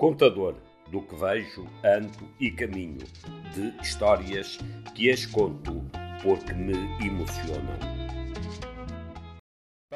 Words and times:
Contador 0.00 0.54
do 0.90 1.02
que 1.02 1.14
vejo, 1.14 1.66
ando 1.84 2.26
e 2.40 2.50
caminho, 2.50 3.04
de 3.54 3.68
histórias 3.82 4.58
que 4.94 5.10
as 5.10 5.26
conto 5.26 5.84
porque 6.22 6.54
me 6.54 6.72
emocionam. 7.06 7.99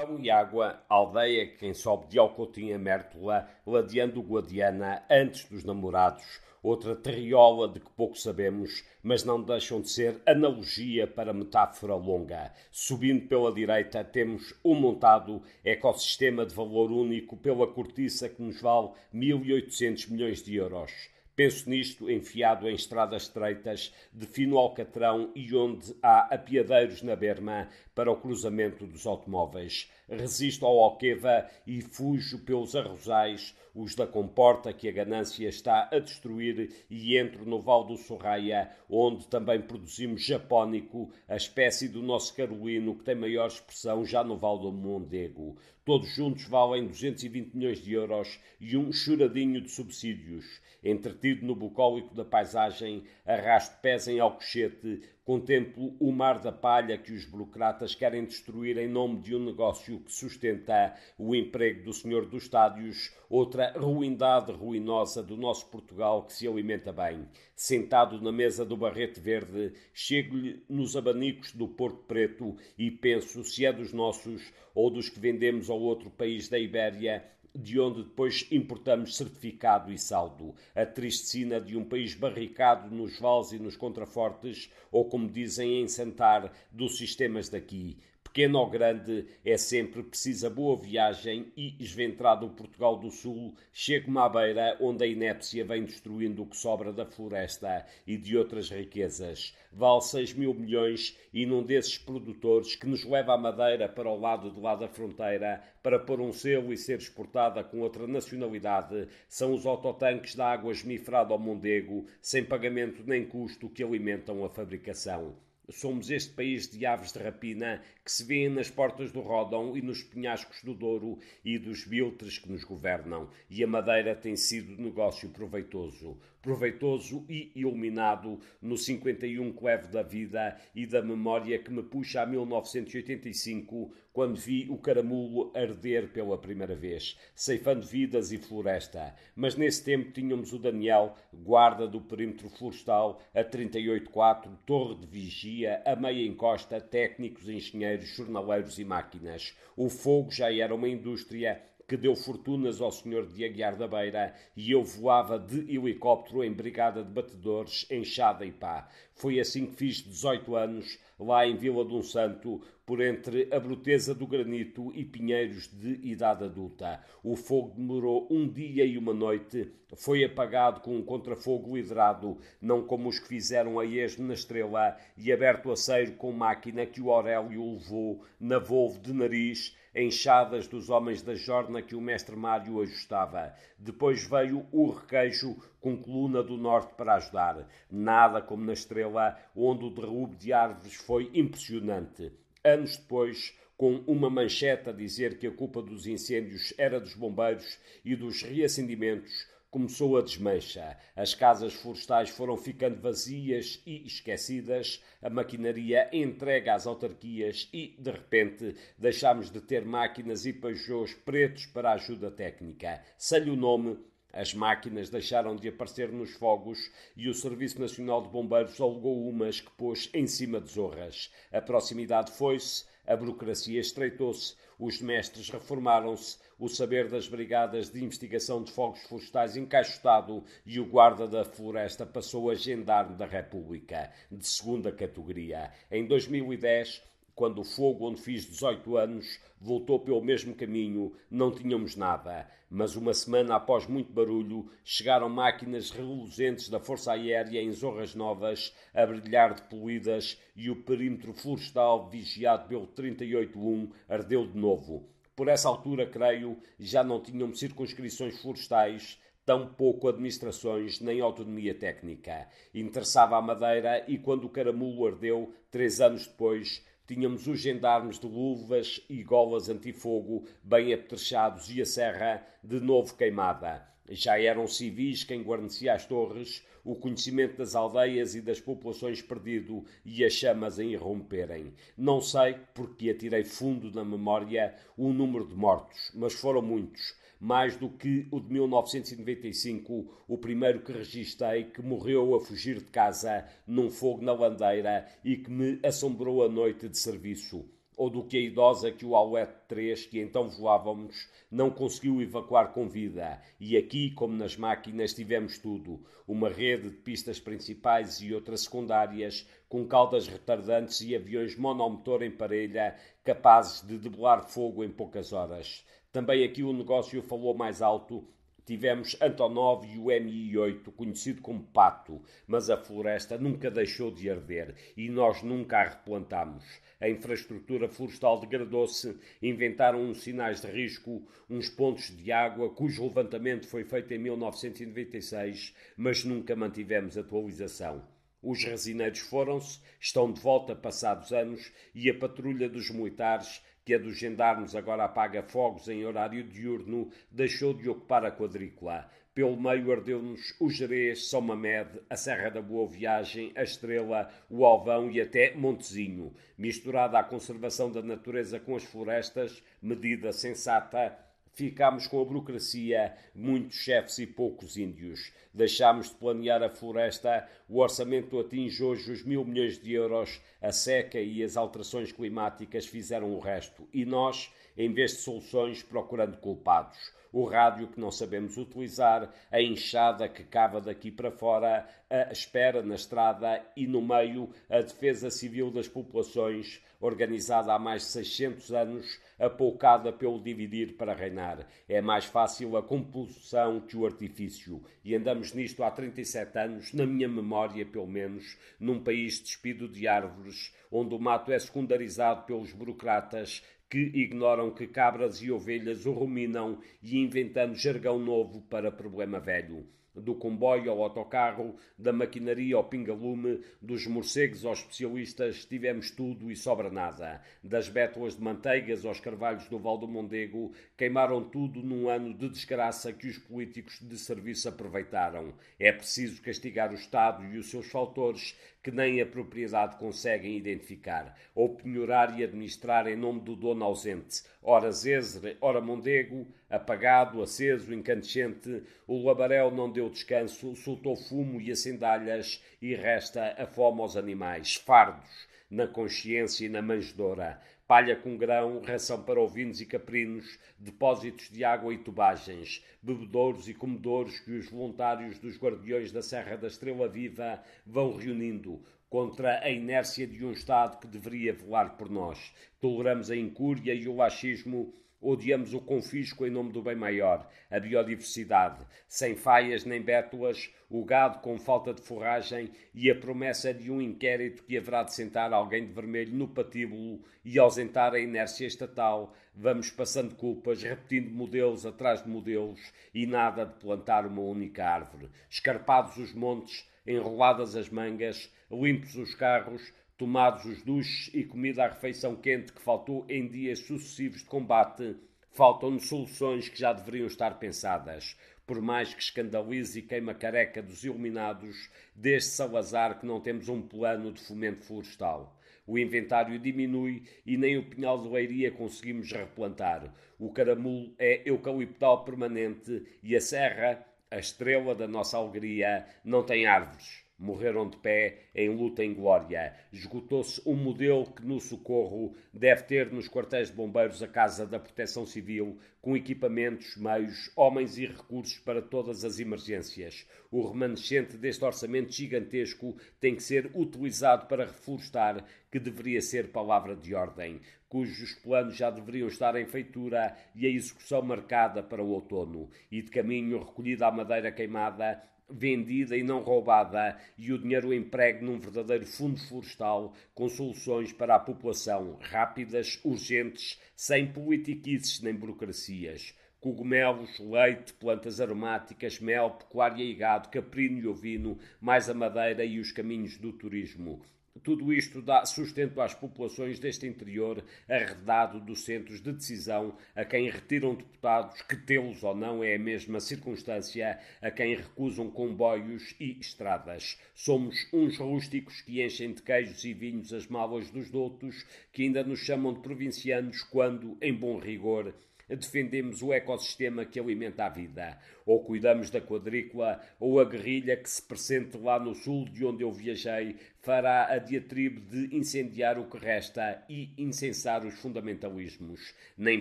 Pão 0.04 0.21
e 0.21 0.30
água, 0.30 0.82
aldeia 0.87 1.46
quem 1.46 1.72
sobe 1.72 2.09
de 2.09 2.19
Alcotim 2.19 2.72
a 2.72 2.79
Mértola, 2.79 3.48
ladeando 3.66 4.21
Guadiana 4.21 5.03
antes 5.11 5.48
dos 5.48 5.64
namorados, 5.64 6.43
outra 6.62 6.95
terriola 6.95 7.66
de 7.66 7.80
que 7.80 7.91
pouco 7.91 8.19
sabemos, 8.19 8.84
mas 9.02 9.25
não 9.25 9.43
deixam 9.43 9.80
de 9.80 9.88
ser 9.88 10.20
analogia 10.27 11.06
para 11.06 11.32
metáfora 11.32 11.95
longa. 11.95 12.52
Subindo 12.70 13.27
pela 13.27 13.51
direita, 13.51 14.05
temos 14.05 14.52
um 14.62 14.75
montado 14.75 15.41
ecossistema 15.64 16.45
de 16.45 16.55
valor 16.55 16.93
único 16.93 17.34
pela 17.34 17.66
cortiça 17.66 18.29
que 18.29 18.43
nos 18.43 18.61
vale 18.61 18.91
1.800 19.14 20.11
milhões 20.11 20.43
de 20.43 20.55
euros. 20.57 20.93
Penso 21.37 21.69
nisto 21.69 22.09
enfiado 22.09 22.69
em 22.69 22.74
estradas 22.74 23.24
estreitas, 23.24 23.93
de 24.12 24.24
fino 24.27 24.56
alcatrão 24.56 25.33
e 25.34 25.55
onde 25.55 25.95
há 26.01 26.33
apiadeiros 26.34 27.02
na 27.02 27.16
berma 27.16 27.69
para 27.95 28.10
o 28.10 28.16
cruzamento 28.16 28.87
dos 28.87 29.05
automóveis. 29.05 29.91
Resisto 30.09 30.67
ao 30.67 30.79
Alqueva 30.81 31.49
e 31.67 31.81
fujo 31.81 32.39
pelos 32.41 32.77
arrozais, 32.77 33.55
os 33.75 33.95
da 33.95 34.07
comporta 34.07 34.73
que 34.73 34.89
a 34.89 34.93
ganância 34.93 35.49
está 35.49 35.89
a 35.91 35.99
destruir, 35.99 36.87
e 36.91 37.17
entro 37.17 37.45
no 37.45 37.61
Val 37.61 37.85
do 37.85 37.97
Sorraia, 37.97 38.71
onde 38.89 39.27
também 39.27 39.61
produzimos 39.61 40.25
japónico, 40.25 41.11
a 41.27 41.37
espécie 41.37 41.89
do 41.89 42.03
nosso 42.03 42.35
carolino 42.37 42.95
que 42.95 43.05
tem 43.05 43.15
maior 43.15 43.49
expressão 43.49 44.05
já 44.05 44.23
no 44.23 44.37
Val 44.37 44.59
do 44.59 44.71
Mondego. 44.71 45.57
Todos 45.85 46.15
juntos 46.15 46.45
valem 46.47 46.87
220 46.87 47.55
milhões 47.55 47.79
de 47.79 47.93
euros 47.93 48.41
e 48.59 48.75
um 48.75 48.91
choradinho 48.91 49.61
de 49.61 49.71
subsídios. 49.71 50.45
Entretido 50.83 51.45
no 51.45 51.55
bucólico 51.55 52.15
da 52.15 52.25
paisagem, 52.25 53.05
arrasto 53.27 53.80
pés 53.83 54.09
em 54.09 54.18
Alcochete, 54.18 55.02
contemplo 55.25 55.97
o 55.99 56.13
mar 56.13 56.39
da 56.39 56.53
palha 56.53 56.99
que 56.99 57.13
os 57.13 57.25
burocratas 57.25 57.95
querem 57.95 58.25
destruir 58.25 58.77
em 58.77 58.89
nome 58.89 59.21
de 59.21 59.35
um 59.35 59.43
negócio 59.43 59.99
que 60.01 60.13
sustenta 60.13 60.95
o 61.19 61.35
emprego 61.35 61.85
do 61.85 61.93
senhor 61.93 62.27
dos 62.27 62.45
estádios, 62.45 63.11
outra 63.29 63.73
ruindade 63.73 64.53
ruinosa 64.53 65.22
do 65.22 65.37
nosso 65.37 65.67
Portugal 65.71 66.25
que 66.25 66.33
se 66.34 66.47
alimenta 66.47 66.93
bem. 66.93 67.27
Sentado 67.56 68.21
na 68.21 68.31
mesa 68.31 68.65
do 68.65 68.77
Barrete 68.77 69.19
Verde, 69.19 69.72
chego-lhe 69.93 70.62
nos 70.69 70.97
abanicos 70.97 71.53
do 71.53 71.67
Porto 71.67 72.05
Preto 72.05 72.56
e 72.77 72.91
penso 72.91 73.43
se 73.45 73.65
é 73.65 73.72
dos 73.72 73.93
nossos 73.93 74.53
ou 74.75 74.91
dos 74.91 75.09
que 75.09 75.19
vendemos 75.19 75.71
ao 75.71 75.81
outro 75.81 76.11
país 76.11 76.49
da 76.49 76.59
Ibéria, 76.59 77.25
de 77.55 77.78
onde 77.78 78.03
depois 78.03 78.47
importamos 78.50 79.16
certificado 79.16 79.93
e 79.93 79.99
saldo. 79.99 80.55
A 80.75 80.84
tristecina 80.84 81.61
de 81.61 81.77
um 81.77 81.84
país 81.84 82.15
barricado 82.15 82.94
nos 82.94 83.19
vales 83.19 83.53
e 83.53 83.59
nos 83.59 83.77
contrafortes, 83.77 84.71
ou 84.91 85.09
como 85.09 85.28
dizem 85.28 85.83
em 85.83 85.88
Santar, 85.88 86.53
dos 86.72 86.97
sistemas 86.97 87.49
daqui 87.49 87.99
pequeno 88.34 88.59
ou 88.59 88.69
grande, 88.69 89.27
é 89.44 89.56
sempre 89.56 90.03
precisa 90.03 90.50
boa 90.50 90.77
viagem 90.77 91.53
e, 91.56 91.77
esventrado 91.78 92.47
o 92.47 92.50
Portugal 92.50 92.97
do 92.99 93.09
Sul, 93.09 93.54
chego-me 93.72 94.19
à 94.19 94.28
beira 94.28 94.77
onde 94.81 95.04
a 95.04 95.06
inépcia 95.06 95.65
vem 95.65 95.84
destruindo 95.84 96.43
o 96.43 96.47
que 96.47 96.56
sobra 96.56 96.93
da 96.93 97.06
floresta 97.06 97.87
e 98.05 98.16
de 98.16 98.37
outras 98.37 98.69
riquezas. 98.69 99.56
Vale 99.72 100.00
6 100.00 100.34
mil 100.34 100.53
milhões 100.53 101.16
e 101.32 101.47
num 101.47 101.62
desses 101.62 101.97
produtores 101.97 102.75
que 102.75 102.88
nos 102.88 103.05
leva 103.05 103.34
a 103.34 103.38
madeira 103.38 103.88
para 103.88 104.10
o 104.10 104.19
lado 104.19 104.50
de 104.50 104.60
lá 104.60 104.75
da 104.75 104.88
fronteira 104.88 105.62
para 105.81 106.00
pôr 106.00 106.21
um 106.21 106.32
selo 106.32 106.72
e 106.72 106.77
ser 106.77 106.99
exportada 106.99 107.62
com 107.62 107.82
outra 107.82 108.05
nacionalidade 108.05 109.06
são 109.28 109.55
os 109.55 109.65
autotanques 109.65 110.34
da 110.34 110.50
água 110.50 110.72
esmifrada 110.72 111.32
ao 111.32 111.38
Mondego, 111.38 112.05
sem 112.21 112.44
pagamento 112.44 113.05
nem 113.06 113.25
custo 113.25 113.69
que 113.69 113.84
alimentam 113.84 114.44
a 114.44 114.49
fabricação. 114.49 115.37
Somos 115.70 116.10
este 116.10 116.34
país 116.34 116.69
de 116.69 116.84
aves 116.84 117.10
de 117.12 117.19
rapina 117.19 117.82
que 118.05 118.12
se 118.12 118.22
vê 118.22 118.49
nas 118.49 118.71
portas 118.71 119.11
do 119.11 119.21
Rodão 119.21 119.77
e 119.77 119.81
nos 119.81 120.03
penhascos 120.03 120.62
do 120.62 120.75
Douro 120.75 121.19
e 121.44 121.59
dos 121.59 121.84
biltres 121.84 122.39
que 122.39 122.53
nos 122.53 122.65
governam, 122.65 123.31
e 123.49 123.65
a 123.65 123.66
madeira 123.66 124.15
tem 124.15 124.37
sido 124.37 124.81
negócio 124.81 125.31
proveitoso 125.31 126.19
proveitoso 126.44 127.25
e 127.27 127.50
iluminado 127.56 128.38
no 128.60 128.77
51 128.77 129.50
que 129.55 129.65
levo 129.65 129.88
da 129.88 130.03
vida 130.03 130.60
e 130.75 130.87
da 130.87 131.00
memória 131.00 131.59
que 131.59 131.72
me 131.72 131.82
puxa 131.82 132.21
a 132.21 132.27
1985, 132.27 133.91
quando 134.12 134.37
vi 134.37 134.69
o 134.69 134.77
caramulo 134.77 135.50
arder 135.56 136.12
pela 136.12 136.37
primeira 136.37 136.77
vez, 136.77 137.19
ceifando 137.34 137.87
vidas 137.87 138.31
e 138.31 138.37
floresta. 138.37 139.15
Mas 139.34 139.56
nesse 139.56 139.83
tempo 139.83 140.12
tínhamos 140.12 140.53
o 140.53 140.59
Daniel, 140.59 141.16
guarda 141.33 141.88
do 141.88 142.00
perímetro 142.00 142.50
florestal, 142.50 143.22
a 143.34 143.43
38.4, 143.43 144.50
torre 144.66 144.97
de 144.97 145.06
vigia, 145.06 145.83
a 145.87 145.97
meia 145.97 146.27
encosta, 146.27 146.78
técnicos, 146.78 147.49
engenheiros, 147.49 148.06
jornaleiros 148.09 148.78
e 148.78 148.84
máquinas. 148.84 149.56
O 149.75 149.88
fogo 149.88 150.31
já 150.31 150.53
era 150.53 150.75
uma 150.75 150.88
indústria 150.88 151.60
que 151.94 151.97
deu 151.97 152.16
fortunas 152.16 152.81
ao 152.81 152.91
senhor 152.91 153.25
de 153.25 153.44
Aguiar 153.44 153.77
da 153.77 153.87
Beira 153.87 154.34
e 154.56 154.72
eu 154.72 154.82
voava 154.82 155.38
de 155.38 155.60
helicóptero 155.72 156.43
em 156.43 156.53
brigada 156.53 157.05
de 157.05 157.09
batedores, 157.09 157.87
enxada 157.88 158.44
e 158.44 158.50
pá. 158.50 158.88
Foi 159.15 159.38
assim 159.38 159.65
que 159.66 159.77
fiz 159.77 160.03
18 160.03 160.56
anos, 160.56 160.99
lá 161.19 161.47
em 161.47 161.57
Vila 161.57 161.85
de 161.85 161.95
um 161.95 162.03
Santo, 162.03 162.61
por 162.85 163.01
entre 163.01 163.49
a 163.51 163.59
bruteza 163.59 164.15
do 164.15 164.27
granito 164.27 164.93
e 164.95 165.05
pinheiros 165.05 165.69
de 165.69 166.01
idade 166.07 166.45
adulta. 166.45 167.03
O 167.23 167.35
fogo 167.35 167.75
demorou 167.75 168.29
um 168.31 168.47
dia 168.47 168.85
e 168.85 168.99
uma 168.99 169.15
noite, 169.15 169.73
foi 169.97 170.25
apagado 170.25 170.81
com 170.81 170.97
um 170.97 171.03
contrafogo 171.03 171.77
liderado, 171.77 172.39
não 172.61 172.87
como 172.87 173.09
os 173.09 173.19
que 173.19 173.29
fizeram 173.29 173.79
a 173.79 173.87
esmo 173.87 174.27
na 174.27 174.35
estrela 174.35 174.97
e 175.17 175.33
aberto 175.33 175.71
a 175.71 175.77
ceiro 175.77 176.13
com 176.13 176.33
máquina 176.33 176.85
que 176.85 177.01
o 177.01 177.11
Aurélio 177.11 177.73
levou 177.73 178.23
na 178.39 178.59
Volvo 178.59 179.01
de 179.01 179.13
nariz 179.13 179.75
enxadas 179.95 180.67
dos 180.67 180.91
homens 180.91 181.23
da 181.23 181.35
jorna 181.35 181.81
que 181.81 181.95
o 181.95 182.01
mestre 182.01 182.35
Mário 182.35 182.81
ajustava. 182.83 183.55
Depois 183.79 184.27
veio 184.27 184.67
o 184.73 184.91
requeijo 184.91 185.57
com 185.81 185.97
coluna 185.97 186.43
do 186.43 186.57
norte 186.57 186.95
para 186.95 187.15
ajudar. 187.15 187.69
Nada 187.91 188.43
como 188.43 188.65
na 188.65 188.73
estrela, 188.73 189.39
onde 189.55 189.85
o 189.85 189.91
derrube 189.91 190.35
de 190.37 190.53
árvores 190.53 190.97
foi 191.06 191.31
impressionante. 191.34 192.32
Anos 192.62 192.97
depois, 192.97 193.54
com 193.76 193.97
uma 194.06 194.31
manchete 194.31 194.88
a 194.88 194.92
dizer 194.92 195.38
que 195.38 195.47
a 195.47 195.53
culpa 195.53 195.82
dos 195.82 196.06
incêndios 196.06 196.72
era 196.78 197.00
dos 197.00 197.15
bombeiros 197.15 197.78
e 198.04 198.15
dos 198.16 198.42
reacendimentos, 198.42 199.47
começou 199.75 200.16
a 200.16 200.22
desmancha. 200.22 200.97
As 201.16 201.34
casas 201.34 201.75
florestais 201.75 202.31
foram 202.31 202.56
ficando 202.56 203.00
vazias 203.00 203.82
e 203.84 204.06
esquecidas, 204.06 205.03
a 205.20 205.28
maquinaria 205.28 206.09
entregue 206.12 206.70
às 206.70 206.87
autarquias 206.87 207.69
e, 207.72 207.97
de 207.98 208.10
repente, 208.12 208.76
deixámos 208.97 209.50
de 209.50 209.60
ter 209.60 209.84
máquinas 209.84 210.47
e 210.47 210.53
Peugeots 210.53 211.15
pretos 211.15 211.66
para 211.66 211.92
ajuda 211.92 212.31
técnica. 212.31 213.03
Sei-lhe 213.19 213.50
o 213.50 213.56
nome, 213.56 213.98
as 214.34 214.53
máquinas 214.53 215.09
deixaram 215.09 215.55
de 215.55 215.69
aparecer 215.69 216.11
nos 216.11 216.33
fogos 216.33 216.91
e 217.17 217.28
o 217.28 217.34
Serviço 217.34 217.81
Nacional 217.81 218.21
de 218.21 218.28
Bombeiros 218.28 218.81
alugou 218.81 219.28
umas 219.28 219.61
que 219.61 219.71
pôs 219.71 220.11
em 220.12 220.27
cima 220.27 220.61
de 220.61 220.72
zorras. 220.72 221.33
A 221.53 221.61
proximidade 221.61 222.33
foi-se, 222.33 222.84
a 223.06 223.15
burocracia 223.15 223.81
estreitou-se, 223.81 224.56
os 224.77 225.00
mestres 225.00 225.49
reformaram-se, 225.50 226.39
o 226.59 226.69
saber 226.69 227.09
das 227.09 227.28
brigadas 227.28 227.91
de 227.91 228.03
investigação 228.03 228.62
de 228.62 228.72
fogos 228.72 229.03
florestais 229.03 229.56
encaixotado 229.56 230.43
e 230.66 230.81
o 230.81 230.87
guarda 230.87 231.28
da 231.28 231.45
floresta 231.45 232.05
passou 232.05 232.51
a 232.51 232.56
gendarme 232.56 233.15
da 233.16 233.27
República, 233.27 234.11
de 234.31 234.47
segunda 234.47 234.91
categoria. 234.91 235.71
Em 235.91 236.06
2010, 236.06 237.03
quando 237.34 237.61
o 237.61 237.65
fogo 237.65 238.09
onde 238.09 238.21
fiz 238.21 238.45
18 238.47 238.97
anos 238.97 239.41
voltou 239.61 239.99
pelo 239.99 240.22
mesmo 240.22 240.55
caminho, 240.55 241.12
não 241.31 241.50
tínhamos 241.50 241.97
nada. 241.97 242.49
Mas 242.71 242.97
uma 242.97 243.15
semana 243.15 243.56
após 243.56 243.87
muito 243.87 244.12
barulho, 244.12 244.71
chegaram 244.84 245.28
máquinas 245.28 245.91
reluzentes 245.91 246.69
da 246.69 246.78
Força 246.78 247.13
Aérea 247.13 247.63
em 247.63 247.72
Zorras 247.72 248.15
Novas, 248.15 248.75
a 248.92 249.04
brilhar 249.07 249.54
depoluídas, 249.54 250.41
e 250.54 250.71
o 250.71 250.83
perímetro 250.83 251.33
florestal, 251.33 252.09
vigiado 252.09 252.69
pelo 252.69 252.86
38-1, 252.86 253.91
ardeu 254.09 254.47
de 254.47 254.59
novo. 254.59 255.09
Por 255.34 255.48
essa 255.48 255.69
altura, 255.69 256.06
creio, 256.06 256.58
já 256.78 257.02
não 257.02 257.20
tinham 257.20 257.52
circunscrições 257.52 258.40
florestais, 258.40 259.19
tão 259.44 259.66
pouco 259.75 260.08
administrações 260.08 261.00
nem 261.00 261.20
autonomia 261.20 261.75
técnica. 261.75 262.48
Interessava 262.72 263.36
a 263.36 263.42
Madeira 263.42 264.04
e 264.08 264.19
quando 264.19 264.44
o 264.44 264.48
caramulo 264.50 265.06
ardeu, 265.06 265.52
três 265.70 266.00
anos 266.00 266.26
depois, 266.26 266.84
Tínhamos 267.06 267.46
os 267.46 267.60
gendarmes 267.60 268.18
de 268.18 268.26
luvas 268.26 268.98
e 269.10 269.22
golas 269.22 269.68
antifogo 269.68 270.46
bem 270.62 270.90
apetrechados 270.94 271.68
e 271.68 271.82
a 271.82 271.84
serra 271.84 272.42
de 272.62 272.80
novo 272.80 273.14
queimada. 273.14 273.86
Já 274.08 274.40
eram 274.40 274.66
civis 274.66 275.22
quem 275.22 275.42
guarnecia 275.42 275.92
as 275.92 276.06
torres, 276.06 276.66
o 276.82 276.94
conhecimento 276.94 277.58
das 277.58 277.74
aldeias 277.74 278.34
e 278.34 278.40
das 278.40 278.58
populações 278.58 279.20
perdido 279.20 279.84
e 280.02 280.24
as 280.24 280.32
chamas 280.32 280.78
a 280.78 280.84
irromperem. 280.84 281.74
Não 281.94 282.22
sei 282.22 282.56
porque 282.72 283.10
atirei 283.10 283.44
fundo 283.44 283.90
na 283.92 284.02
memória 284.04 284.74
o 284.96 285.12
número 285.12 285.46
de 285.46 285.54
mortos, 285.54 286.10
mas 286.14 286.32
foram 286.32 286.62
muitos 286.62 287.14
mais 287.44 287.76
do 287.76 287.91
que 287.91 288.26
o 288.31 288.41
de 288.41 288.50
1995, 288.50 290.11
o 290.26 290.38
primeiro 290.38 290.81
que 290.81 290.93
registrei, 290.93 291.64
que 291.64 291.82
morreu 291.82 292.35
a 292.35 292.41
fugir 292.41 292.79
de 292.79 292.87
casa 292.87 293.46
num 293.67 293.91
fogo 293.91 294.25
na 294.25 294.32
landeira 294.32 295.06
e 295.23 295.37
que 295.37 295.50
me 295.50 295.79
assombrou 295.82 296.43
a 296.43 296.49
noite 296.49 296.88
de 296.88 296.96
serviço 296.96 297.69
ou 297.96 298.11
do 298.11 298.25
que 298.25 298.38
a 298.38 298.41
idosa 298.41 298.91
que 298.91 299.05
o 299.05 299.14
Alouette 299.14 299.55
3, 299.69 300.06
que 300.06 300.20
então 300.20 300.49
voávamos, 300.49 301.29
não 301.50 301.70
conseguiu 301.70 302.20
evacuar 302.20 302.73
com 302.73 302.88
vida. 302.88 303.41
E 303.61 303.76
aqui, 303.76 304.11
como 304.11 304.35
nas 304.35 304.56
máquinas, 304.56 305.14
tivemos 305.14 305.58
tudo: 305.58 306.02
uma 306.26 306.49
rede 306.49 306.91
de 306.91 306.96
pistas 306.96 307.38
principais 307.38 308.20
e 308.20 308.35
outras 308.35 308.62
secundárias, 308.62 309.46
com 309.69 309.87
caudas 309.87 310.26
retardantes 310.26 311.02
e 311.02 311.14
aviões 311.14 311.56
monomotor 311.56 312.23
em 312.23 312.31
parelha, 312.31 312.96
capazes 313.23 313.87
de 313.87 313.99
debelar 313.99 314.43
fogo 314.49 314.82
em 314.82 314.91
poucas 314.91 315.32
horas. 315.32 315.85
Também 316.14 316.44
aqui 316.44 316.62
o 316.62 316.72
negócio 316.72 317.20
falou 317.22 317.56
mais 317.56 317.82
alto 317.82 318.25
Tivemos 318.64 319.16
Antonov 319.20 319.84
e 319.84 319.99
o 319.99 320.05
Mi-8, 320.05 320.93
conhecido 320.94 321.43
como 321.43 321.64
Pato, 321.64 322.22
mas 322.46 322.70
a 322.70 322.76
floresta 322.76 323.37
nunca 323.37 323.69
deixou 323.69 324.12
de 324.12 324.31
arder 324.31 324.76
e 324.96 325.11
nós 325.11 325.43
nunca 325.43 325.81
a 325.81 325.88
replantámos. 325.88 326.64
A 327.00 327.08
infraestrutura 327.08 327.88
florestal 327.88 328.40
degradou-se, 328.40 329.19
inventaram 329.43 330.00
uns 330.00 330.22
sinais 330.22 330.61
de 330.61 330.69
risco, 330.69 331.26
uns 331.50 331.69
pontos 331.69 332.17
de 332.17 332.31
água, 332.31 332.70
cujo 332.70 333.02
levantamento 333.02 333.67
foi 333.67 333.82
feito 333.82 334.14
em 334.14 334.19
1996, 334.19 335.75
mas 335.96 336.25
nunca 336.25 336.55
mantivemos 336.55 337.19
atualização. 337.19 338.14
Os 338.40 338.62
resineiros 338.62 339.20
foram-se, 339.20 339.81
estão 339.99 340.31
de 340.31 340.38
volta 340.38 340.76
passados 340.76 341.32
anos, 341.32 341.72
e 341.94 342.08
a 342.08 342.19
patrulha 342.19 342.69
dos 342.69 342.90
militares 342.90 343.62
que 343.84 343.94
a 343.94 343.98
dos 343.98 344.16
gendarmes 344.16 344.75
agora 344.75 345.04
apaga 345.04 345.42
fogos 345.42 345.88
em 345.88 346.04
horário 346.04 346.42
diurno, 346.44 347.10
deixou 347.31 347.75
de 347.75 347.88
ocupar 347.88 348.25
a 348.25 348.32
quadrícula. 348.32 349.08
Pelo 349.34 349.60
meio 349.60 349.90
ardeu-nos 349.90 350.54
o 350.60 350.70
Jerez, 350.70 351.28
São 351.28 351.40
Mamed, 351.40 352.00
a 352.08 352.16
Serra 352.16 352.50
da 352.50 352.62
Boa 352.62 352.88
Viagem, 352.88 353.52
a 353.56 353.64
Estrela, 353.64 354.31
o 354.48 354.64
Alvão 354.64 355.10
e 355.10 355.20
até 355.20 355.54
Montezinho. 355.56 356.32
Misturada 356.56 357.19
a 357.19 357.25
conservação 357.25 357.90
da 357.90 358.00
natureza 358.00 358.60
com 358.60 358.76
as 358.76 358.84
florestas, 358.84 359.60
medida 359.82 360.32
sensata, 360.32 361.19
ficámos 361.54 362.06
com 362.06 362.20
a 362.20 362.24
burocracia, 362.24 363.16
muitos 363.34 363.76
chefes 363.76 364.18
e 364.18 364.26
poucos 364.26 364.76
índios. 364.76 365.32
Deixámos 365.52 366.10
de 366.10 366.16
planear 366.16 366.62
a 366.62 366.68
floresta, 366.68 367.48
o 367.68 367.80
orçamento 367.80 368.38
atinge 368.38 368.82
hoje 368.82 369.12
os 369.12 369.22
mil 369.24 369.44
milhões 369.44 369.78
de 369.78 369.92
euros, 369.92 370.40
a 370.60 370.72
seca 370.72 371.20
e 371.20 371.42
as 371.42 371.56
alterações 371.56 372.10
climáticas 372.10 372.86
fizeram 372.86 373.32
o 373.32 373.38
resto. 373.38 373.88
E 373.92 374.04
nós, 374.04 374.52
em 374.76 374.92
vez 374.92 375.12
de 375.12 375.18
soluções, 375.18 375.82
procurando 375.82 376.36
culpados 376.38 376.98
o 377.34 377.44
rádio 377.46 377.88
que 377.88 378.00
não 378.00 378.12
sabemos 378.12 378.56
utilizar, 378.56 379.28
a 379.50 379.60
enxada 379.60 380.28
que 380.28 380.44
cava 380.44 380.81
daqui 380.81 381.10
para 381.10 381.32
fora, 381.32 381.84
a 382.08 382.31
espera 382.31 382.81
na 382.81 382.94
estrada 382.94 383.60
e 383.76 383.88
no 383.88 384.00
meio 384.00 384.50
a 384.70 384.81
defesa 384.81 385.28
civil 385.31 385.69
das 385.69 385.88
populações, 385.88 386.81
organizada 387.00 387.75
há 387.75 387.78
mais 387.78 388.02
de 388.02 388.08
600 388.08 388.72
anos, 388.72 389.20
apoucada 389.36 390.12
pelo 390.12 390.40
dividir 390.40 390.96
para 390.96 391.12
reinar. 391.12 391.66
É 391.88 392.00
mais 392.00 392.25
fácil 392.25 392.76
a 392.76 392.82
composição 392.84 393.81
que 393.81 393.96
o 393.96 394.06
artifício, 394.06 394.81
e 395.04 395.12
andamos 395.12 395.52
nisto 395.52 395.82
há 395.82 395.90
37 395.90 396.56
anos, 396.56 396.92
na 396.92 397.04
minha 397.04 397.28
memória 397.28 397.84
pelo 397.84 398.06
menos, 398.06 398.56
num 398.78 399.02
país 399.02 399.40
despido 399.40 399.88
de 399.88 400.06
árvores, 400.06 400.72
onde 400.90 401.16
o 401.16 401.19
mato 401.19 401.50
é 401.50 401.58
secundarizado 401.58 402.44
pelos 402.44 402.72
burocratas 402.72 403.60
que 403.94 404.11
ignoram 404.12 404.73
que 404.73 404.88
cabras 404.88 405.41
e 405.41 405.52
ovelhas 405.52 406.05
o 406.05 406.11
ruminam 406.11 406.81
e 407.00 407.17
inventando 407.17 407.76
jargão 407.76 408.19
novo 408.19 408.61
para 408.62 408.91
problema 408.91 409.38
velho 409.38 409.87
do 410.14 410.34
comboio 410.34 410.90
ao 410.90 411.02
autocarro, 411.02 411.75
da 411.99 412.12
maquinaria 412.12 412.76
ao 412.76 412.84
pingalume, 412.84 413.61
dos 413.81 414.06
morcegos 414.06 414.64
aos 414.64 414.78
especialistas, 414.81 415.64
tivemos 415.64 416.11
tudo 416.11 416.50
e 416.50 416.56
sobra 416.56 416.90
nada. 416.90 417.40
Das 417.62 417.88
bétulas 417.88 418.37
de 418.37 418.43
manteigas 418.43 419.05
aos 419.05 419.20
carvalhos 419.20 419.69
do 419.69 419.78
Val 419.78 419.99
do 419.99 420.06
Mondego, 420.06 420.72
queimaram 420.96 421.43
tudo 421.43 421.82
num 421.82 422.08
ano 422.08 422.32
de 422.32 422.49
desgraça 422.49 423.12
que 423.12 423.26
os 423.26 423.38
políticos 423.38 423.99
de 424.00 424.19
serviço 424.19 424.69
aproveitaram. 424.69 425.55
É 425.78 425.93
preciso 425.93 426.43
castigar 426.43 426.90
o 426.90 426.94
Estado 426.94 427.44
e 427.44 427.58
os 427.58 427.70
seus 427.70 427.90
faltores, 427.90 428.56
que 428.82 428.90
nem 428.90 429.20
a 429.20 429.26
propriedade 429.26 429.96
conseguem 429.96 430.56
identificar, 430.56 431.34
ou 431.55 431.75
penhorar 431.75 432.38
e 432.38 432.44
administrar 432.44 433.06
em 433.06 433.17
nome 433.17 433.40
do 433.40 433.56
dono 433.56 433.82
ausente. 433.82 434.43
Ora 434.62 434.93
Zézere, 434.93 435.56
ora 435.60 435.81
Mondego, 435.81 436.46
apagado, 436.74 437.42
aceso, 437.42 437.94
incandescente, 437.94 438.82
o 439.06 439.22
labarel 439.22 439.70
não 439.70 439.90
deu 439.90 440.08
descanso, 440.10 440.74
soltou 440.76 441.16
fumo 441.16 441.60
e 441.60 441.70
acendalhas, 441.70 442.62
e 442.80 442.94
resta 442.94 443.54
a 443.56 443.66
fome 443.66 444.00
aos 444.00 444.16
animais, 444.16 444.74
fardos, 444.74 445.48
na 445.70 445.86
consciência 445.86 446.66
e 446.66 446.68
na 446.68 446.82
manjedoura. 446.82 447.60
Palha 447.86 448.16
com 448.16 448.36
grão, 448.36 448.80
ração 448.80 449.22
para 449.22 449.40
ovinos 449.40 449.80
e 449.80 449.86
caprinos, 449.86 450.58
depósitos 450.78 451.50
de 451.50 451.64
água 451.64 451.92
e 451.92 451.98
tubagens, 451.98 452.82
bebedouros 453.02 453.68
e 453.68 453.74
comedouros 453.74 454.40
que 454.40 454.52
os 454.52 454.70
voluntários 454.70 455.38
dos 455.38 455.58
Guardiões 455.58 456.10
da 456.10 456.22
Serra 456.22 456.56
da 456.56 456.66
Estrela 456.66 457.06
Viva 457.06 457.62
vão 457.84 458.16
reunindo 458.16 458.82
contra 459.10 459.60
a 459.62 459.70
inércia 459.70 460.26
de 460.26 460.44
um 460.44 460.50
Estado 460.50 460.98
que 460.98 461.06
deveria 461.06 461.52
velar 461.52 461.96
por 461.96 462.10
nós. 462.10 462.54
Toleramos 462.80 463.30
a 463.30 463.36
incúria 463.36 463.94
e 463.94 464.08
o 464.08 464.16
laxismo 464.16 464.94
Odiamos 465.26 465.72
o 465.72 465.80
confisco 465.80 466.46
em 466.46 466.50
nome 466.50 466.70
do 466.70 466.82
bem 466.82 466.94
maior, 466.94 467.48
a 467.70 467.80
biodiversidade, 467.80 468.84
sem 469.08 469.34
faias 469.34 469.82
nem 469.82 470.02
bétulas, 470.02 470.70
o 470.90 471.02
gado 471.02 471.38
com 471.38 471.58
falta 471.58 471.94
de 471.94 472.02
forragem 472.02 472.70
e 472.94 473.10
a 473.10 473.14
promessa 473.14 473.72
de 473.72 473.90
um 473.90 474.02
inquérito 474.02 474.62
que 474.64 474.76
haverá 474.76 475.02
de 475.02 475.14
sentar 475.14 475.50
alguém 475.54 475.86
de 475.86 475.94
vermelho 475.94 476.36
no 476.36 476.46
patíbulo 476.46 477.22
e 477.42 477.58
ausentar 477.58 478.12
a 478.12 478.20
inércia 478.20 478.66
estatal. 478.66 479.34
Vamos 479.54 479.90
passando 479.90 480.34
culpas, 480.34 480.82
repetindo 480.82 481.30
modelos 481.30 481.86
atrás 481.86 482.22
de 482.22 482.28
modelos 482.28 482.92
e 483.14 483.26
nada 483.26 483.64
de 483.64 483.76
plantar 483.76 484.26
uma 484.26 484.42
única 484.42 484.84
árvore. 484.84 485.30
Escarpados 485.48 486.18
os 486.18 486.34
montes, 486.34 486.86
enroladas 487.06 487.74
as 487.74 487.88
mangas, 487.88 488.52
limpos 488.70 489.16
os 489.16 489.34
carros, 489.34 489.90
tomados 490.16 490.64
os 490.64 490.82
duches 490.82 491.31
e 491.34 491.43
comida 491.43 491.84
à 491.84 491.88
refeição 491.88 492.37
quente 492.37 492.72
que 492.72 492.81
faltou 492.81 493.26
em 493.28 493.49
dias 493.49 493.81
sucessivos 493.81 494.43
de 494.43 494.49
combate, 494.49 495.16
faltam-nos 495.50 496.08
soluções 496.08 496.69
que 496.69 496.78
já 496.78 496.93
deveriam 496.93 497.26
estar 497.26 497.58
pensadas. 497.58 498.37
Por 498.66 498.81
mais 498.81 499.12
que 499.12 499.20
escandalize 499.20 499.99
e 499.99 500.02
queima 500.02 500.32
careca 500.32 500.82
dos 500.82 501.05
iluminados, 501.05 501.91
desde 502.15 502.50
Salazar 502.50 503.19
que 503.19 503.27
não 503.27 503.41
temos 503.41 503.69
um 503.69 503.82
plano 503.82 504.32
de 504.32 504.41
fomento 504.41 504.84
florestal. 504.84 505.58
O 505.86 505.98
inventário 505.98 506.58
diminui 506.58 507.24
e 507.44 507.58
nem 507.58 507.77
o 507.77 507.91
pinhal 507.91 508.22
de 508.22 508.29
leiria 508.29 508.70
conseguimos 508.70 509.31
replantar. 509.31 510.15
O 510.38 510.50
caramulo 510.50 511.15
é 511.19 511.43
eucaliptal 511.44 512.25
permanente 512.25 513.05
e 513.23 513.37
a 513.37 513.41
serra, 513.41 514.03
a 514.31 514.38
estrela 514.38 514.95
da 514.95 515.07
nossa 515.07 515.37
alegria, 515.37 516.07
não 516.25 516.43
tem 516.43 516.67
árvores 516.67 517.24
morreram 517.45 517.89
de 517.89 517.97
pé 517.99 518.39
em 518.55 518.71
luta 518.71 519.05
em 519.05 519.13
glória. 519.13 519.75
Esgotou-se 519.93 520.61
um 520.67 520.75
modelo 520.75 521.27
que 521.27 521.45
no 521.45 521.61
socorro 521.61 522.35
deve 522.53 522.83
ter 522.85 523.13
nos 523.13 523.29
quartéis 523.29 523.69
de 523.69 523.75
bombeiros 523.75 524.23
a 524.23 524.29
Casa 524.29 524.67
da 524.67 524.79
Proteção 524.79 525.27
Civil, 525.27 525.79
com 526.01 526.17
equipamentos, 526.17 526.97
meios, 526.97 527.51
homens 527.55 527.97
e 527.99 528.07
recursos 528.07 528.59
para 528.59 528.83
todas 528.83 529.25
as 529.25 529.39
emergências. 529.39 530.27
O 530.51 530.67
remanescente 530.67 531.37
deste 531.37 531.65
orçamento 531.65 532.13
gigantesco 532.13 532.97
tem 533.21 533.37
que 533.37 533.43
ser 533.43 533.71
utilizado 533.75 534.47
para 534.47 534.67
reflorestar, 534.67 535.45
que 535.71 535.79
deveria 535.79 536.21
ser 536.21 536.51
palavra 536.51 536.95
de 536.95 537.15
ordem, 537.15 537.61
cujos 537.95 538.35
planos 538.35 538.77
já 538.77 538.91
deveriam 538.91 539.29
estar 539.29 539.55
em 539.55 539.67
feitura 539.67 540.37
e 540.53 540.67
a 540.67 540.69
execução 540.69 541.23
marcada 541.23 541.81
para 541.81 542.03
o 542.03 542.09
outono, 542.09 542.69
e 542.91 543.01
de 543.01 543.09
caminho 543.09 543.61
recolhida 543.61 544.09
a 544.09 544.11
madeira 544.11 544.51
queimada 544.51 545.23
vendida 545.49 546.17
e 546.17 546.25
não 546.25 546.43
roubada 546.43 547.17
e 547.39 547.53
o 547.53 547.59
dinheiro 547.59 547.95
empregue 547.95 548.45
num 548.45 548.59
verdadeiro 548.59 549.07
fundo 549.07 549.39
florestal 549.39 550.13
com 550.35 550.49
soluções 550.49 551.13
para 551.13 551.37
a 551.37 551.39
população 551.39 552.19
rápidas, 552.21 552.99
urgentes, 553.05 553.81
sem 553.95 554.27
politiquices 554.27 555.21
nem 555.21 555.33
burocracias. 555.33 556.35
Cogumelos, 556.59 557.39
leite, 557.39 557.93
plantas 557.93 558.41
aromáticas, 558.41 559.21
mel, 559.21 559.51
pecuária 559.51 560.03
e 560.03 560.15
gado, 560.15 560.49
caprino 560.49 560.99
e 560.99 561.07
ovino, 561.07 561.59
mais 561.81 562.11
a 562.11 562.15
madeira 562.15 562.65
e 562.65 562.81
os 562.81 562.91
caminhos 562.91 563.37
do 563.37 563.53
turismo. 563.53 564.21
Tudo 564.64 564.94
isto 564.94 565.21
dá 565.21 565.44
sustento 565.44 566.00
às 566.00 566.14
populações 566.14 566.78
deste 566.78 567.06
interior 567.06 567.62
arredado 567.87 568.59
dos 568.59 568.83
centros 568.83 569.21
de 569.21 569.30
decisão, 569.30 569.94
a 570.16 570.25
quem 570.25 570.49
retiram 570.49 570.94
deputados, 570.94 571.61
que 571.61 571.76
tê-los 571.76 572.23
ou 572.23 572.35
não 572.35 572.64
é 572.64 572.75
a 572.75 572.78
mesma 572.78 573.21
circunstância, 573.21 574.18
a 574.40 574.50
quem 574.50 574.75
recusam 574.75 575.30
comboios 575.30 576.16
e 576.18 576.40
estradas. 576.40 577.21
Somos 577.35 577.87
uns 577.92 578.16
rústicos 578.16 578.80
que 578.80 579.04
enchem 579.04 579.35
de 579.35 579.42
queijos 579.42 579.85
e 579.85 579.92
vinhos 579.92 580.33
as 580.33 580.47
malas 580.47 580.90
dos 580.90 581.11
doutos, 581.11 581.66
que 581.92 582.04
ainda 582.04 582.25
nos 582.25 582.38
chamam 582.38 582.73
de 582.73 582.80
provincianos 582.80 583.62
quando, 583.64 584.16
em 584.23 584.33
bom 584.33 584.59
rigor, 584.59 585.14
defendemos 585.49 586.23
o 586.23 586.33
ecossistema 586.33 587.04
que 587.04 587.21
alimenta 587.21 587.66
a 587.66 587.68
vida, 587.68 588.18
ou 588.47 588.64
cuidamos 588.64 589.11
da 589.11 589.21
quadrícula, 589.21 590.00
ou 590.18 590.40
a 590.40 590.44
guerrilha 590.44 590.97
que 590.97 591.09
se 591.09 591.21
presente 591.21 591.76
lá 591.76 591.99
no 591.99 592.14
sul 592.14 592.47
de 592.47 592.64
onde 592.64 592.83
eu 592.83 592.90
viajei 592.90 593.56
fará 593.85 594.33
a 594.33 594.38
diatribe 594.38 595.00
de 595.03 595.37
incendiar 595.37 595.99
o 595.99 596.09
que 596.09 596.17
resta 596.17 596.83
e 596.88 597.12
incensar 597.19 597.85
os 597.85 597.95
fundamentalismos, 598.00 599.14
nem 599.37 599.61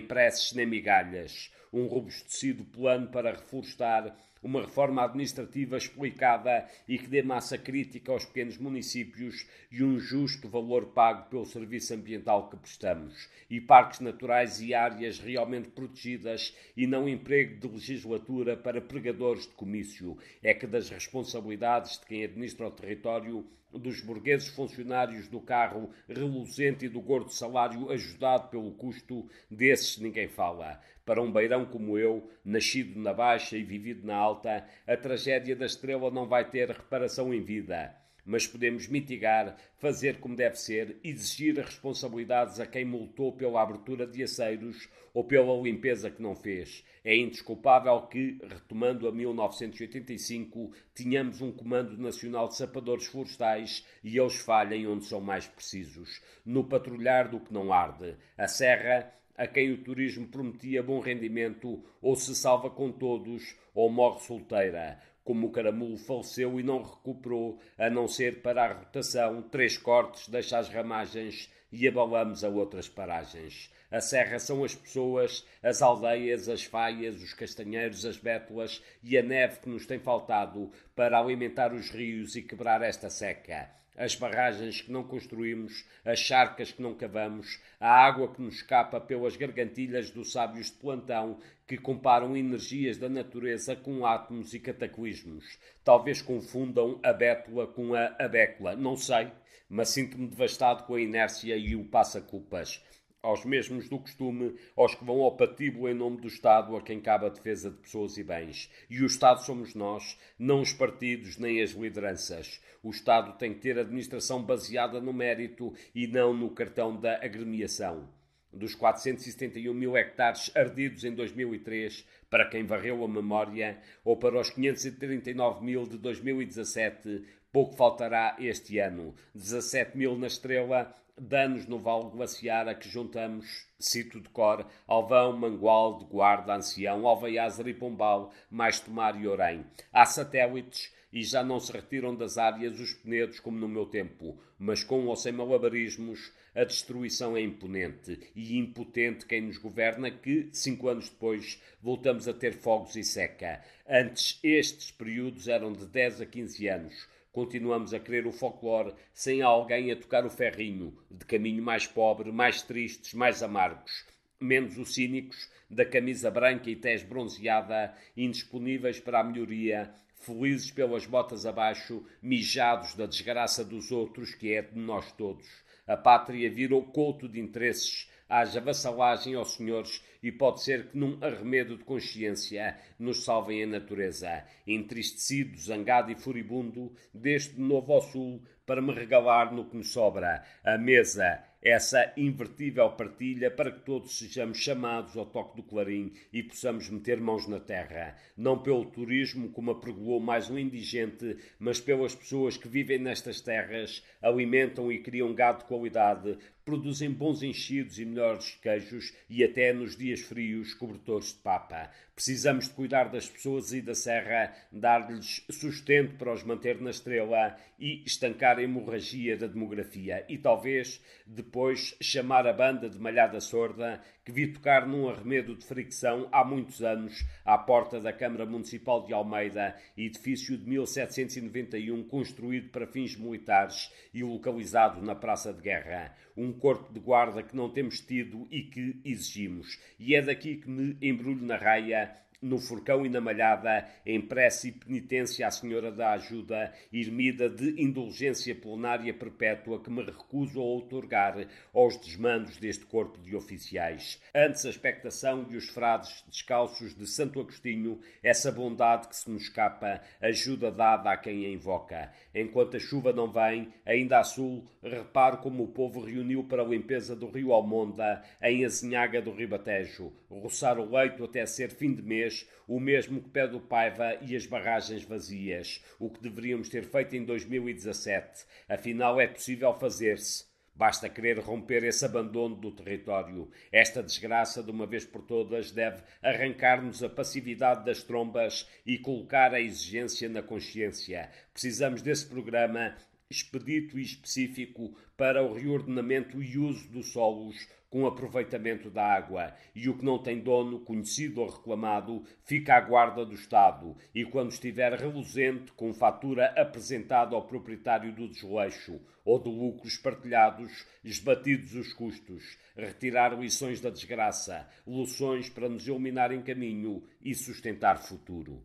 preces 0.00 0.52
nem 0.52 0.64
migalhas, 0.64 1.52
um 1.70 1.86
robustecido 1.86 2.64
plano 2.64 3.08
para 3.08 3.32
reflorestar 3.32 4.16
uma 4.42 4.62
reforma 4.62 5.02
administrativa 5.02 5.76
explicada 5.76 6.66
e 6.86 6.98
que 6.98 7.06
dê 7.06 7.22
massa 7.22 7.56
crítica 7.58 8.12
aos 8.12 8.24
pequenos 8.26 8.58
municípios 8.58 9.46
e 9.70 9.82
um 9.82 9.98
justo 9.98 10.48
valor 10.48 10.92
pago 10.92 11.28
pelo 11.30 11.46
serviço 11.46 11.94
ambiental 11.94 12.48
que 12.48 12.56
prestamos, 12.58 13.28
e 13.48 13.60
parques 13.60 14.00
naturais 14.00 14.60
e 14.60 14.74
áreas 14.74 15.18
realmente 15.18 15.68
protegidas 15.70 16.54
e 16.76 16.86
não 16.86 17.08
emprego 17.08 17.58
de 17.58 17.68
legislatura 17.68 18.56
para 18.56 18.82
pregadores 18.82 19.46
de 19.46 19.54
comício. 19.54 20.16
É 20.42 20.52
que 20.52 20.66
das 20.66 20.90
responsabilidades 20.90 21.98
de 21.98 22.06
quem 22.06 22.24
administra 22.24 22.68
o 22.68 22.70
território 22.70 23.46
dos 23.78 24.00
burgueses 24.00 24.48
funcionários 24.48 25.28
do 25.28 25.40
carro 25.40 25.90
reluzente 26.08 26.86
e 26.86 26.88
do 26.88 27.00
gordo 27.00 27.32
salário 27.32 27.90
ajudado 27.90 28.48
pelo 28.48 28.72
custo, 28.72 29.28
desses 29.50 29.98
ninguém 29.98 30.28
fala. 30.28 30.80
Para 31.04 31.22
um 31.22 31.30
beirão 31.30 31.66
como 31.66 31.98
eu, 31.98 32.30
nascido 32.44 32.98
na 32.98 33.12
baixa 33.12 33.56
e 33.56 33.62
vivido 33.62 34.06
na 34.06 34.16
alta, 34.16 34.66
a 34.86 34.96
tragédia 34.96 35.54
da 35.54 35.66
estrela 35.66 36.10
não 36.10 36.26
vai 36.26 36.48
ter 36.48 36.68
reparação 36.70 37.32
em 37.34 37.42
vida 37.42 38.03
mas 38.24 38.46
podemos 38.46 38.88
mitigar, 38.88 39.56
fazer 39.76 40.18
como 40.18 40.34
deve 40.34 40.56
ser, 40.56 40.98
exigir 41.04 41.56
responsabilidades 41.56 42.58
a 42.58 42.66
quem 42.66 42.84
multou 42.84 43.32
pela 43.32 43.62
abertura 43.62 44.06
de 44.06 44.22
aceiros 44.22 44.88
ou 45.12 45.24
pela 45.24 45.60
limpeza 45.60 46.10
que 46.10 46.22
não 46.22 46.34
fez. 46.34 46.84
É 47.04 47.16
indesculpável 47.16 48.00
que, 48.02 48.38
retomando 48.42 49.06
a 49.06 49.12
1985, 49.12 50.72
tínhamos 50.94 51.40
um 51.40 51.52
Comando 51.52 51.96
Nacional 51.98 52.48
de 52.48 52.56
Sapadores 52.56 53.06
Florestais 53.06 53.86
e 54.02 54.18
eles 54.18 54.36
falhem 54.36 54.86
onde 54.86 55.04
são 55.04 55.20
mais 55.20 55.46
precisos, 55.46 56.20
no 56.44 56.64
patrulhar 56.64 57.30
do 57.30 57.40
que 57.40 57.52
não 57.52 57.72
arde. 57.72 58.16
A 58.36 58.48
serra 58.48 59.12
a 59.36 59.46
quem 59.46 59.72
o 59.72 59.82
turismo 59.82 60.28
prometia 60.28 60.82
bom 60.82 61.00
rendimento, 61.00 61.84
ou 62.00 62.14
se 62.14 62.34
salva 62.36 62.70
com 62.70 62.92
todos, 62.92 63.56
ou 63.74 63.90
morre 63.90 64.20
solteira 64.20 65.00
como 65.24 65.46
o 65.46 65.50
caramulo 65.50 65.96
faleceu 65.96 66.60
e 66.60 66.62
não 66.62 66.82
recuperou, 66.82 67.58
a 67.78 67.88
não 67.88 68.06
ser 68.06 68.42
para 68.42 68.64
a 68.64 68.72
rotação, 68.72 69.42
três 69.42 69.78
cortes, 69.78 70.28
deixa 70.28 70.58
as 70.58 70.68
ramagens 70.68 71.50
e 71.72 71.88
abalamos 71.88 72.44
a 72.44 72.48
outras 72.48 72.88
paragens. 72.88 73.72
A 73.90 74.00
serra 74.00 74.38
são 74.38 74.62
as 74.62 74.74
pessoas, 74.74 75.46
as 75.62 75.80
aldeias, 75.80 76.48
as 76.48 76.64
faias, 76.64 77.22
os 77.22 77.32
castanheiros, 77.32 78.04
as 78.04 78.18
bétulas 78.18 78.82
e 79.02 79.16
a 79.16 79.22
neve 79.22 79.60
que 79.60 79.68
nos 79.68 79.86
tem 79.86 79.98
faltado 79.98 80.70
para 80.94 81.18
alimentar 81.18 81.72
os 81.72 81.90
rios 81.90 82.36
e 82.36 82.42
quebrar 82.42 82.82
esta 82.82 83.08
seca 83.08 83.83
as 83.96 84.14
barragens 84.14 84.80
que 84.80 84.90
não 84.90 85.04
construímos, 85.04 85.84
as 86.04 86.18
charcas 86.18 86.72
que 86.72 86.82
não 86.82 86.94
cavamos, 86.94 87.60
a 87.78 87.88
água 87.88 88.32
que 88.32 88.42
nos 88.42 88.56
escapa 88.56 89.00
pelas 89.00 89.36
gargantilhas 89.36 90.10
dos 90.10 90.32
sábios 90.32 90.66
de 90.66 90.78
plantão 90.78 91.38
que 91.66 91.78
comparam 91.78 92.36
energias 92.36 92.98
da 92.98 93.08
natureza 93.08 93.76
com 93.76 94.04
átomos 94.04 94.52
e 94.54 94.60
cataclismos. 94.60 95.58
Talvez 95.82 96.20
confundam 96.20 96.98
a 97.02 97.12
bétula 97.12 97.66
com 97.66 97.94
a 97.94 98.14
abécula, 98.18 98.76
não 98.76 98.96
sei, 98.96 99.30
mas 99.68 99.90
sinto-me 99.90 100.26
devastado 100.26 100.84
com 100.84 100.94
a 100.94 101.00
inércia 101.00 101.56
e 101.56 101.74
o 101.74 101.84
passa-culpas 101.84 102.82
aos 103.24 103.44
mesmos 103.44 103.88
do 103.88 103.98
costume, 103.98 104.54
aos 104.76 104.94
que 104.94 105.04
vão 105.04 105.22
ao 105.22 105.34
patíbulo 105.34 105.88
em 105.88 105.94
nome 105.94 106.18
do 106.20 106.28
Estado, 106.28 106.76
a 106.76 106.82
quem 106.82 107.00
cabe 107.00 107.24
a 107.24 107.30
defesa 107.30 107.70
de 107.70 107.78
pessoas 107.78 108.18
e 108.18 108.22
bens. 108.22 108.70
E 108.90 109.02
o 109.02 109.06
Estado 109.06 109.42
somos 109.42 109.74
nós, 109.74 110.18
não 110.38 110.60
os 110.60 110.74
partidos 110.74 111.38
nem 111.38 111.62
as 111.62 111.70
lideranças. 111.70 112.60
O 112.82 112.90
Estado 112.90 113.38
tem 113.38 113.54
que 113.54 113.60
ter 113.60 113.78
administração 113.78 114.42
baseada 114.42 115.00
no 115.00 115.12
mérito 115.12 115.72
e 115.94 116.06
não 116.06 116.34
no 116.34 116.50
cartão 116.50 116.94
da 117.00 117.14
agremiação. 117.16 118.08
Dos 118.52 118.74
471 118.74 119.72
mil 119.72 119.96
hectares 119.96 120.54
ardidos 120.54 121.02
em 121.02 121.12
2003, 121.12 122.06
para 122.28 122.48
quem 122.48 122.64
varreu 122.64 123.02
a 123.02 123.08
memória, 123.08 123.80
ou 124.04 124.16
para 124.18 124.38
os 124.38 124.50
539 124.50 125.64
mil 125.64 125.84
de 125.84 125.96
2017, 125.96 127.24
pouco 127.50 127.74
faltará 127.74 128.36
este 128.38 128.78
ano. 128.78 129.14
17 129.34 129.96
mil 129.96 130.16
na 130.16 130.26
Estrela, 130.26 130.94
danos 131.18 131.66
no 131.66 131.78
Vale 131.78 132.10
Glaciar 132.10 132.68
a 132.68 132.74
que 132.74 132.88
juntamos, 132.88 133.66
cito 133.78 134.20
de 134.20 134.28
cor, 134.28 134.66
Alvão, 134.86 135.36
Mangual, 135.36 135.98
de 135.98 136.04
Guarda, 136.06 136.54
Ancião, 136.54 137.06
Alveiazer 137.06 137.68
e 137.68 137.74
Pombal, 137.74 138.32
mais 138.50 138.80
Tomar 138.80 139.20
e 139.20 139.26
Orém. 139.26 139.64
Há 139.92 140.04
satélites 140.04 140.92
e 141.12 141.22
já 141.22 141.44
não 141.44 141.60
se 141.60 141.70
retiram 141.70 142.12
das 142.12 142.36
áreas 142.36 142.80
os 142.80 142.92
penedos 142.92 143.38
como 143.38 143.56
no 143.56 143.68
meu 143.68 143.86
tempo, 143.86 144.36
mas 144.58 144.82
com 144.82 145.06
ou 145.06 145.14
sem 145.14 145.32
malabarismos, 145.32 146.32
a 146.52 146.64
destruição 146.64 147.36
é 147.36 147.40
imponente 147.40 148.18
e 148.34 148.58
impotente 148.58 149.24
quem 149.24 149.42
nos 149.42 149.56
governa 149.56 150.10
que, 150.10 150.48
cinco 150.52 150.88
anos 150.88 151.08
depois, 151.08 151.62
voltamos 151.80 152.26
a 152.26 152.34
ter 152.34 152.54
fogos 152.54 152.96
e 152.96 153.04
seca. 153.04 153.62
Antes, 153.88 154.40
estes 154.42 154.90
períodos 154.90 155.46
eram 155.46 155.72
de 155.72 155.86
10 155.86 156.22
a 156.22 156.26
15 156.26 156.68
anos. 156.68 157.08
Continuamos 157.34 157.92
a 157.92 158.00
querer 158.00 158.26
o 158.26 158.32
folclore 158.32 158.94
sem 159.12 159.42
alguém 159.42 159.92
a 159.92 159.96
tocar 159.96 160.24
o 160.24 160.30
ferrinho, 160.30 160.96
de 161.10 161.26
caminho 161.26 161.62
mais 161.62 161.86
pobre, 161.86 162.32
mais 162.32 162.62
tristes, 162.62 163.12
mais 163.12 163.42
amargos 163.42 164.06
menos 164.44 164.76
os 164.76 164.94
cínicos, 164.94 165.50
da 165.70 165.84
camisa 165.84 166.30
branca 166.30 166.70
e 166.70 166.76
tez 166.76 167.02
bronzeada, 167.02 167.94
indisponíveis 168.16 169.00
para 169.00 169.20
a 169.20 169.24
melhoria, 169.24 169.92
felizes 170.16 170.70
pelas 170.70 171.06
botas 171.06 171.46
abaixo, 171.46 172.04
mijados 172.22 172.94
da 172.94 173.06
desgraça 173.06 173.64
dos 173.64 173.90
outros, 173.90 174.34
que 174.34 174.52
é 174.52 174.62
de 174.62 174.78
nós 174.78 175.10
todos. 175.12 175.46
A 175.86 175.96
pátria 175.96 176.50
virou 176.50 176.82
couto 176.82 177.28
de 177.28 177.40
interesses, 177.40 178.10
haja 178.28 178.60
vassalagem 178.60 179.34
aos 179.34 179.54
senhores 179.54 180.02
e 180.22 180.32
pode 180.32 180.62
ser 180.62 180.88
que 180.88 180.96
num 180.96 181.18
arremedo 181.20 181.76
de 181.76 181.84
consciência 181.84 182.78
nos 182.98 183.24
salvem 183.24 183.62
a 183.62 183.66
natureza. 183.66 184.44
Entristecido, 184.66 185.58
zangado 185.58 186.10
e 186.10 186.14
furibundo, 186.14 186.94
deste 187.12 187.54
de 187.54 187.60
novo 187.60 187.92
ao 187.92 188.02
sul 188.02 188.42
para 188.66 188.80
me 188.80 188.92
regalar 188.92 189.52
no 189.52 189.66
que 189.66 189.76
me 189.76 189.84
sobra. 189.84 190.42
A 190.64 190.78
mesa 190.78 191.44
essa 191.64 192.12
invertível 192.14 192.90
partilha 192.90 193.50
para 193.50 193.72
que 193.72 193.80
todos 193.80 194.18
sejamos 194.18 194.58
chamados 194.58 195.16
ao 195.16 195.24
toque 195.24 195.56
do 195.56 195.62
clarim 195.62 196.12
e 196.30 196.42
possamos 196.42 196.90
meter 196.90 197.18
mãos 197.18 197.48
na 197.48 197.58
terra, 197.58 198.14
não 198.36 198.58
pelo 198.58 198.84
turismo, 198.84 199.48
como 199.48 199.70
apregoou 199.70 200.20
mais 200.20 200.50
um 200.50 200.58
indigente, 200.58 201.38
mas 201.58 201.80
pelas 201.80 202.14
pessoas 202.14 202.58
que 202.58 202.68
vivem 202.68 202.98
nestas 202.98 203.40
terras, 203.40 204.04
alimentam 204.20 204.92
e 204.92 204.98
criam 204.98 205.34
gado 205.34 205.60
de 205.60 205.64
qualidade, 205.64 206.36
produzem 206.64 207.10
bons 207.10 207.42
enchidos 207.42 207.98
e 207.98 208.04
melhores 208.04 208.56
queijos 208.62 209.12
e 209.28 209.44
até 209.44 209.72
nos 209.72 209.96
dias 209.96 210.20
frios 210.20 210.72
cobertores 210.74 211.28
de 211.34 211.38
papa. 211.40 211.90
Precisamos 212.14 212.68
de 212.68 212.74
cuidar 212.74 213.10
das 213.10 213.28
pessoas 213.28 213.72
e 213.72 213.82
da 213.82 213.94
serra, 213.94 214.54
dar-lhes 214.72 215.44
sustento 215.50 216.16
para 216.16 216.32
os 216.32 216.42
manter 216.42 216.80
na 216.80 216.90
estrela 216.90 217.56
e 217.78 218.02
estancar 218.04 218.58
a 218.58 218.62
hemorragia 218.62 219.36
da 219.36 219.46
demografia. 219.46 220.24
E 220.28 220.38
talvez 220.38 221.02
depois 221.26 221.94
chamar 222.00 222.46
a 222.46 222.52
banda 222.52 222.88
de 222.88 222.98
Malhada 222.98 223.40
Sorda, 223.40 224.00
que 224.24 224.32
vi 224.32 224.46
tocar 224.46 224.86
num 224.86 225.08
arremedo 225.08 225.54
de 225.54 225.64
fricção 225.64 226.28
há 226.32 226.42
muitos 226.42 226.82
anos 226.82 227.24
à 227.44 227.58
porta 227.58 228.00
da 228.00 228.12
Câmara 228.12 228.46
Municipal 228.46 229.04
de 229.04 229.12
Almeida, 229.12 229.76
edifício 229.96 230.56
de 230.56 230.66
1791 230.66 232.04
construído 232.04 232.70
para 232.70 232.86
fins 232.86 233.16
militares 233.16 233.92
e 234.14 234.22
localizado 234.22 235.02
na 235.02 235.14
Praça 235.14 235.52
de 235.52 235.60
Guerra. 235.60 236.16
Um 236.36 236.52
corpo 236.52 236.92
de 236.92 237.00
guarda 237.00 237.42
que 237.42 237.54
não 237.54 237.68
temos 237.68 238.00
tido 238.00 238.48
e 238.50 238.62
que 238.62 239.00
exigimos. 239.04 239.78
E 239.98 240.14
é 240.14 240.22
daqui 240.22 240.56
que 240.56 240.70
me 240.70 240.96
embrulho 241.02 241.44
na 241.44 241.56
raia 241.56 242.16
no 242.44 242.58
Furcão 242.58 243.06
e 243.06 243.08
na 243.08 243.20
Malhada, 243.20 243.88
em 244.04 244.20
prece 244.20 244.68
e 244.68 244.72
penitência 244.72 245.46
à 245.46 245.50
Senhora 245.50 245.90
da 245.90 246.12
Ajuda, 246.12 246.72
ermida 246.92 247.48
de 247.48 247.82
indulgência 247.82 248.54
plenária 248.54 249.12
perpétua 249.14 249.82
que 249.82 249.90
me 249.90 250.02
recuso 250.02 250.60
a 250.60 250.62
outorgar 250.62 251.46
aos 251.72 251.98
desmandos 251.98 252.58
deste 252.58 252.84
corpo 252.84 253.18
de 253.18 253.34
oficiais. 253.34 254.20
Antes 254.34 254.66
a 254.66 254.70
expectação 254.70 255.42
de 255.44 255.56
os 255.56 255.68
frades 255.70 256.22
descalços 256.28 256.94
de 256.94 257.06
Santo 257.06 257.40
Agostinho, 257.40 257.98
essa 258.22 258.52
bondade 258.52 259.08
que 259.08 259.16
se 259.16 259.30
nos 259.30 259.44
escapa, 259.44 260.02
ajuda 260.20 260.70
dada 260.70 261.10
a 261.10 261.16
quem 261.16 261.46
a 261.46 261.48
invoca. 261.48 262.12
Enquanto 262.34 262.76
a 262.76 262.80
chuva 262.80 263.12
não 263.12 263.32
vem, 263.32 263.72
ainda 263.86 264.18
a 264.18 264.24
sul, 264.24 264.68
reparo 264.82 265.38
como 265.38 265.64
o 265.64 265.68
povo 265.68 266.00
reuniu 266.00 266.44
para 266.44 266.62
a 266.62 266.66
limpeza 266.66 267.16
do 267.16 267.26
rio 267.28 267.52
Almonda, 267.52 268.22
em 268.42 268.64
Azinhaga 268.66 269.22
do 269.22 269.32
Ribatejo, 269.32 270.12
roçar 270.28 270.78
o 270.78 270.94
leito 270.94 271.24
até 271.24 271.46
ser 271.46 271.70
fim 271.70 271.94
de 271.94 272.02
mês 272.02 272.33
o 272.66 272.80
mesmo 272.80 273.22
que 273.22 273.28
pede 273.28 273.54
o 273.54 273.60
Paiva 273.60 274.16
e 274.22 274.34
as 274.34 274.46
barragens 274.46 275.04
vazias, 275.04 275.84
o 275.98 276.10
que 276.10 276.22
deveríamos 276.22 276.68
ter 276.68 276.84
feito 276.84 277.14
em 277.14 277.24
2017. 277.24 278.44
Afinal, 278.68 279.20
é 279.20 279.26
possível 279.26 279.72
fazer-se. 279.74 280.44
Basta 280.76 281.08
querer 281.08 281.38
romper 281.38 281.84
esse 281.84 282.04
abandono 282.04 282.56
do 282.56 282.72
território. 282.72 283.48
Esta 283.70 284.02
desgraça, 284.02 284.60
de 284.60 284.72
uma 284.72 284.86
vez 284.86 285.04
por 285.04 285.22
todas, 285.22 285.70
deve 285.70 286.02
arrancar-nos 286.20 287.00
a 287.00 287.08
passividade 287.08 287.84
das 287.84 288.02
trombas 288.02 288.68
e 288.84 288.98
colocar 288.98 289.54
a 289.54 289.60
exigência 289.60 290.28
na 290.28 290.42
consciência. 290.42 291.30
Precisamos 291.52 292.02
desse 292.02 292.26
programa 292.26 292.96
expedito 293.30 293.98
e 293.98 294.02
específico 294.02 294.96
para 295.16 295.42
o 295.44 295.54
reordenamento 295.54 296.42
e 296.42 296.58
uso 296.58 296.88
dos 296.90 297.12
solos 297.12 297.68
com 297.94 298.08
aproveitamento 298.08 298.90
da 298.90 299.06
água, 299.06 299.54
e 299.72 299.88
o 299.88 299.96
que 299.96 300.04
não 300.04 300.18
tem 300.18 300.40
dono, 300.40 300.80
conhecido 300.80 301.40
ou 301.40 301.48
reclamado, 301.48 302.24
fica 302.42 302.74
à 302.74 302.80
guarda 302.80 303.24
do 303.24 303.36
Estado, 303.36 303.96
e 304.12 304.24
quando 304.24 304.50
estiver 304.50 304.92
reluzente, 304.94 305.70
com 305.74 305.94
fatura 305.94 306.46
apresentada 306.60 307.36
ao 307.36 307.46
proprietário 307.46 308.12
do 308.12 308.28
desleixo 308.28 309.00
ou 309.24 309.38
de 309.38 309.48
lucros 309.48 309.96
partilhados, 309.96 310.84
esbatidos 311.04 311.72
os 311.76 311.92
custos, 311.92 312.58
retirar 312.76 313.38
lições 313.38 313.80
da 313.80 313.90
desgraça, 313.90 314.68
lições 314.84 315.48
para 315.48 315.68
nos 315.68 315.86
iluminar 315.86 316.32
em 316.32 316.42
caminho 316.42 317.00
e 317.22 317.32
sustentar 317.32 317.98
futuro. 317.98 318.60